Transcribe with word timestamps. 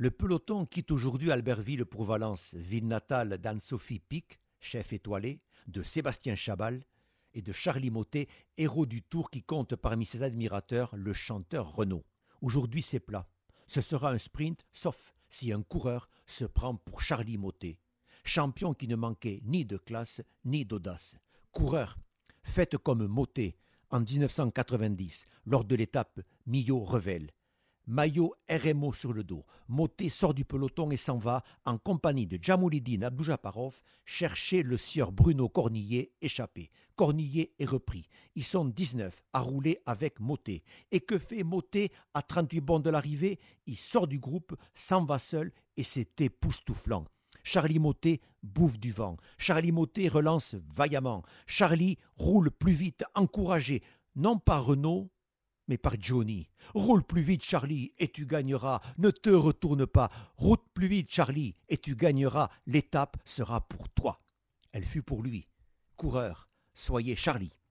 Le 0.00 0.12
peloton 0.12 0.64
quitte 0.64 0.92
aujourd'hui 0.92 1.32
Albertville 1.32 1.84
pour 1.84 2.04
Valence, 2.04 2.54
ville 2.54 2.86
natale 2.86 3.36
d'Anne-Sophie 3.38 3.98
Pic, 3.98 4.38
chef 4.60 4.92
étoilé, 4.92 5.40
de 5.66 5.82
Sébastien 5.82 6.36
Chabal 6.36 6.84
et 7.34 7.42
de 7.42 7.52
Charlie 7.52 7.90
Motet, 7.90 8.28
héros 8.58 8.86
du 8.86 9.02
Tour 9.02 9.28
qui 9.28 9.42
compte 9.42 9.74
parmi 9.74 10.06
ses 10.06 10.22
admirateurs 10.22 10.94
le 10.94 11.12
chanteur 11.12 11.74
Renaud. 11.74 12.04
Aujourd'hui 12.42 12.80
c'est 12.80 13.00
plat. 13.00 13.28
Ce 13.66 13.80
sera 13.80 14.12
un 14.12 14.18
sprint, 14.18 14.64
sauf 14.72 15.16
si 15.28 15.52
un 15.52 15.62
coureur 15.62 16.08
se 16.26 16.44
prend 16.44 16.76
pour 16.76 17.00
Charlie 17.02 17.36
Motet, 17.36 17.80
champion 18.22 18.74
qui 18.74 18.86
ne 18.86 18.94
manquait 18.94 19.40
ni 19.42 19.64
de 19.64 19.78
classe 19.78 20.22
ni 20.44 20.64
d'audace. 20.64 21.16
Coureur, 21.50 21.98
faites 22.44 22.78
comme 22.78 23.08
Motet 23.08 23.56
en 23.90 23.98
1990 23.98 25.26
lors 25.44 25.64
de 25.64 25.74
l'étape 25.74 26.20
Millau-Revel 26.46 27.32
maillot 27.88 28.34
RMO 28.48 28.92
sur 28.92 29.12
le 29.12 29.24
dos. 29.24 29.44
Moté 29.66 30.10
sort 30.10 30.34
du 30.34 30.44
peloton 30.44 30.90
et 30.90 30.96
s'en 30.96 31.16
va, 31.16 31.42
en 31.64 31.78
compagnie 31.78 32.26
de 32.26 32.38
Djamoulidine 32.40 33.02
Abdoujaparov, 33.02 33.80
chercher 34.04 34.62
le 34.62 34.76
sieur 34.76 35.10
Bruno 35.10 35.48
Cornillet 35.48 36.12
échappé. 36.20 36.70
Cornillet 36.94 37.52
est 37.58 37.64
repris. 37.64 38.04
Ils 38.34 38.44
sont 38.44 38.66
19 38.66 39.22
à 39.32 39.40
rouler 39.40 39.78
avec 39.86 40.20
Moté. 40.20 40.62
Et 40.92 41.00
que 41.00 41.18
fait 41.18 41.42
Moté 41.42 41.90
à 42.12 42.22
38 42.22 42.60
bornes 42.60 42.82
de 42.82 42.90
l'arrivée? 42.90 43.40
Il 43.66 43.76
sort 43.76 44.06
du 44.06 44.18
groupe, 44.18 44.54
s'en 44.74 45.04
va 45.04 45.18
seul 45.18 45.50
et 45.76 45.82
c'est 45.82 46.20
époustouflant. 46.20 47.06
Charlie 47.42 47.78
Motet 47.78 48.20
bouffe 48.42 48.78
du 48.78 48.92
vent. 48.92 49.16
Charlie 49.38 49.72
Motet 49.72 50.08
relance 50.08 50.56
vaillamment. 50.74 51.22
Charlie 51.46 51.96
roule 52.16 52.50
plus 52.50 52.72
vite, 52.72 53.04
encouragé, 53.14 53.82
non 54.16 54.38
pas 54.38 54.58
Renault, 54.58 55.10
mais 55.68 55.78
par 55.78 55.94
Johnny. 56.00 56.48
Roule 56.74 57.04
plus 57.04 57.22
vite, 57.22 57.44
Charlie, 57.44 57.92
et 57.98 58.08
tu 58.08 58.26
gagneras. 58.26 58.80
Ne 58.98 59.10
te 59.10 59.30
retourne 59.30 59.86
pas. 59.86 60.10
Route 60.36 60.64
plus 60.74 60.88
vite, 60.88 61.10
Charlie, 61.10 61.54
et 61.68 61.76
tu 61.76 61.94
gagneras. 61.94 62.50
L'étape 62.66 63.16
sera 63.24 63.60
pour 63.68 63.88
toi. 63.90 64.20
Elle 64.72 64.84
fut 64.84 65.02
pour 65.02 65.22
lui. 65.22 65.46
Coureur, 65.96 66.48
soyez 66.74 67.16
Charlie. 67.16 67.57